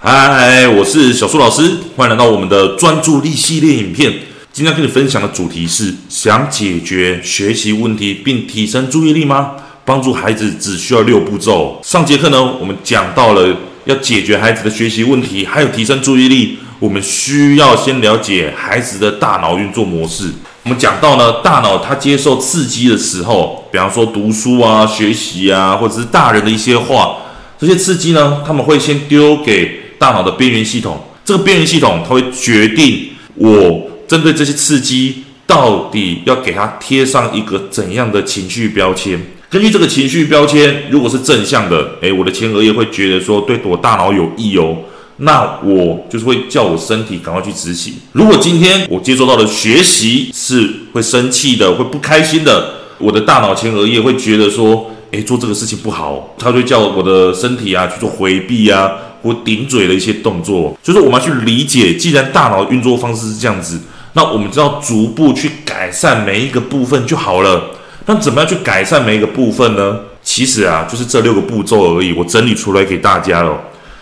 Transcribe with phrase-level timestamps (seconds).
[0.00, 4.12] 嗨，我是小树老师，欢迎来到我们的专注力系列影片。
[4.52, 9.54] 今天跟你分享的主题是：想解决学习问题并提升注意力吗？
[9.84, 11.80] 帮助孩子只需要六步骤。
[11.82, 13.56] 上节课呢，我们讲到了
[13.86, 20.30] 要解决孩子的学习问题，还有提升注意力，我们需要先了解孩子的大脑运作模式。
[20.62, 27.16] 我们讲到呢，大脑它接受刺激的时候，比方说读书啊、学习啊，或者是大人的一些话，
[27.58, 29.77] 这些刺激呢，他们会先丢给。
[29.98, 39.20] 大脑的边缘系统，这个边缘系统它会决定我针对这些刺激到底要给它贴上一个怎样的情绪标签。
[39.50, 44.76] 根据这个情绪标签，如果是正向的，诶，我的前额叶会觉得说对我大脑有益哦，
[45.16, 47.94] 那我就是会叫我身体赶快去执行。
[48.12, 58.92] 如果今天我接收到的学习是会生气的，会不开心的，我的大脑前额叶会觉得说，诶，做这个事情不好，它就叫我的身体啊去做回避啊。
[59.22, 63.80] 或顶嘴的一些动作，就是我们要去理解，既然大脑运作方式是这样子，
[64.14, 67.70] 那我们就要逐步去改善每一个部分就好了。
[68.06, 70.00] 那怎么样去改善每一个部分呢？
[70.22, 72.12] 其实啊，就是这六个步骤而已。
[72.12, 73.58] 我整理出来给大家了。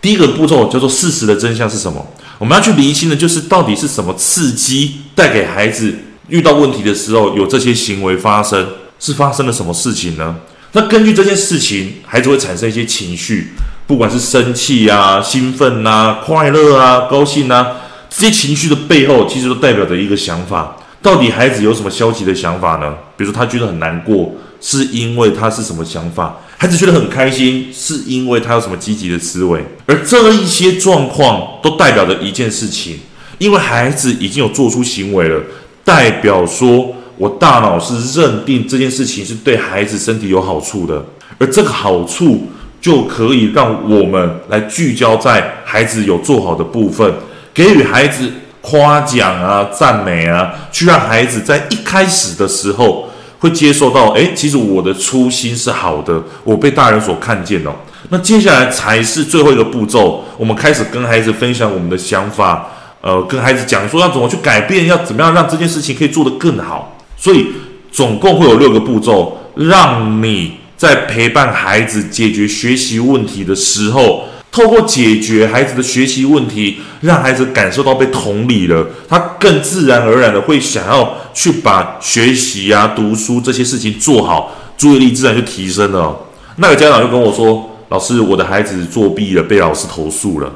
[0.00, 2.06] 第一个步骤叫做事实的真相是什么？
[2.38, 5.92] 我们要去厘清的，就是到底是什么刺激带给孩子
[6.28, 8.66] 遇到问题的时候有这些行为发生，
[9.00, 10.36] 是发生了什么事情呢？
[10.72, 13.48] 那根据这件事情，孩子会产生一些情绪。
[13.88, 17.66] 不管是生气啊、兴奋啊、快乐啊、高兴啊，
[18.10, 20.76] 这些情绪的背后，其实都代表着一个想法。
[21.00, 22.94] 到底孩子有什么消极的想法呢？
[23.16, 26.36] 比如说，他觉得很难过，是因为他是什么想法？
[26.58, 29.64] 孩子觉得很开心，是因为他有什么积极的思维？
[29.86, 32.98] 而这一些状况都代表着一件事情，
[33.38, 35.40] 因为孩子已经有做出行为了，
[35.82, 41.02] 代表说我大脑是认定这件事情是对孩子身体有好处的，
[41.38, 42.48] 而这个好处。
[42.80, 47.12] 就可以让我们来聚焦在孩子有做好的部分，
[47.52, 53.08] 给予孩子夸奖啊、赞美啊，去让孩子在一开始的时候
[53.40, 57.72] 会接受到，诶，其实我的初心是好的，我被大人所看见哦。
[58.10, 62.68] 那接下来才是最后一个步骤，我们开始跟孩子分享我们的想法，
[63.00, 66.96] 呃，跟孩子讲说要怎么去改变，要怎么样让这件事情可以做得更好。
[67.16, 67.48] 所以
[67.90, 70.52] 总共会有六个步骤，让你。
[70.78, 86.16] 在陪伴孩子解决学习问题的时候，透过解决孩子的学习问题，让孩子感受到被同理了，他更自然而然的会想要去把学习啊、读书这些事情做好，注意力自然就提升了。
[86.56, 90.52] 那个家长就跟我说：“老师，我的孩子作弊了，被老师投诉了。”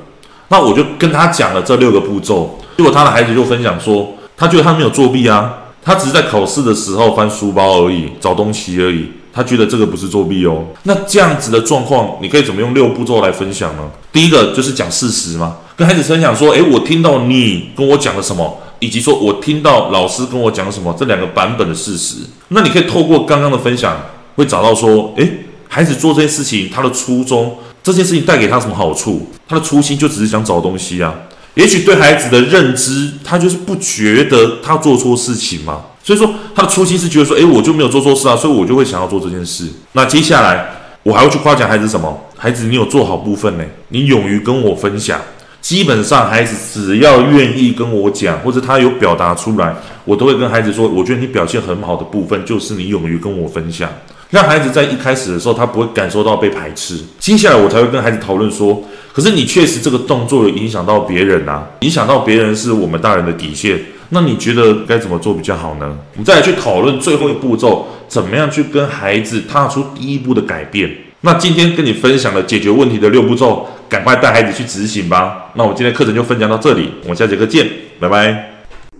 [0.48, 5.52] 那我就跟他讲了这六个步骤，结果他的孩子就分享说：“他觉得他没有作弊啊，
[5.82, 13.82] 他只是在考试的时候翻书包而已，找东西而已。”他觉得这个不是作弊哦，那这样子的状况，你可以怎么用六步骤来分享呢？
[14.12, 22.16] 第一个就是讲事实嘛，跟孩子分享说，诶，我听到你跟我讲了什么，以及说我听到老师跟我讲什么，这两个版本的事实。
[22.48, 23.96] 那你可以透过刚刚的分享，
[24.36, 29.28] 会找到说，诶，孩子做这件事情，他的初衷，这件事情带给他什么好处？
[29.48, 31.14] 他的初心就只是想找东西啊。
[31.54, 35.82] 也许对孩子的认知，他就是不觉得他做错事情嘛。
[36.02, 39.68] 所以说，他的初心是觉得说，诶，我就没有做错事啊，所以我就会想要做这件事。
[39.92, 40.66] 那接下来，
[41.02, 42.20] 我还会去夸奖孩子什么？
[42.36, 45.20] 孩子，你有做好部分呢，你勇于跟我分享。
[45.60, 49.72] 基本上，孩子只要愿意跟我讲，或者他有表达出来，
[50.04, 53.88] 我都会跟孩子说，我觉得你表现很好的部分，就是你勇于跟我分享。
[54.30, 56.98] 让孩子在一开始的时候，他不会感受到被排斥。
[57.20, 58.82] 接下来，我才会跟孩子讨论说，
[59.12, 63.78] 可是你确实这个动作有影响到别人啊，影响到别人是我们大人的底线。
[64.14, 65.96] 那你觉得该怎么做比较好呢？
[66.12, 70.90] 我们再来去讨论最后一步骤，怎么样去跟孩子踏出第一步的改变。
[71.22, 75.50] 那今天跟你分享了解决问题的六步骤，赶快带孩子去执行吧。
[75.54, 77.66] 那我今天课程就分享到这里，我们下节课见，
[77.98, 78.50] 拜拜。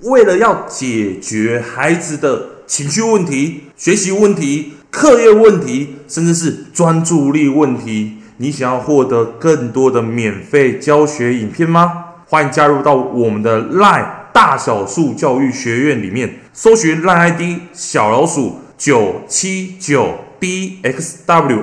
[0.04, 11.92] 为了要解决孩子的情绪问题、学习问题、课业问题，甚至是专注力问题，你想要获得更多的免费教学影片吗？
[12.28, 14.21] 欢迎加入到我们的 LINE。
[14.32, 17.42] 大小数教育学院里面搜寻烂 ID
[17.72, 21.60] 小老鼠九七九 dxwrf，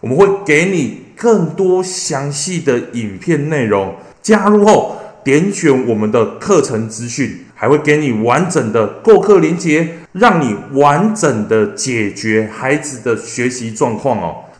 [0.00, 3.94] 我们会给你更多详细的影片内容。
[4.22, 14.36] 加入后点选我们的课程资讯，还会给你完整的购课链接，让你完整的解决孩子的学习状况哦。